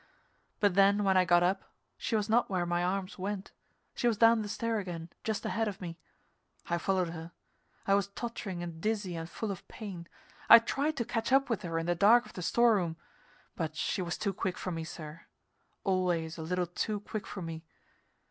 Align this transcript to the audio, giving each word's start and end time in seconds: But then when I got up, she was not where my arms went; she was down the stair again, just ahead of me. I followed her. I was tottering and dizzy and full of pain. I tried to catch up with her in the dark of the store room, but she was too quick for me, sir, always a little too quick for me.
But 0.59 0.73
then 0.73 1.03
when 1.03 1.15
I 1.15 1.25
got 1.25 1.43
up, 1.43 1.63
she 1.95 2.15
was 2.15 2.27
not 2.27 2.49
where 2.49 2.65
my 2.65 2.83
arms 2.83 3.19
went; 3.19 3.51
she 3.93 4.07
was 4.07 4.17
down 4.17 4.41
the 4.41 4.47
stair 4.49 4.79
again, 4.79 5.11
just 5.23 5.45
ahead 5.45 5.67
of 5.67 5.79
me. 5.79 5.99
I 6.67 6.79
followed 6.79 7.09
her. 7.09 7.33
I 7.85 7.93
was 7.93 8.07
tottering 8.07 8.63
and 8.63 8.81
dizzy 8.81 9.15
and 9.15 9.29
full 9.29 9.51
of 9.51 9.67
pain. 9.67 10.07
I 10.49 10.57
tried 10.57 10.97
to 10.97 11.05
catch 11.05 11.31
up 11.31 11.51
with 11.51 11.61
her 11.61 11.77
in 11.77 11.85
the 11.85 11.93
dark 11.93 12.25
of 12.25 12.33
the 12.33 12.41
store 12.41 12.77
room, 12.77 12.97
but 13.55 13.75
she 13.75 14.01
was 14.01 14.17
too 14.17 14.33
quick 14.33 14.57
for 14.57 14.71
me, 14.71 14.85
sir, 14.85 15.21
always 15.83 16.35
a 16.39 16.41
little 16.41 16.65
too 16.65 17.01
quick 17.01 17.27
for 17.27 17.43
me. 17.43 17.63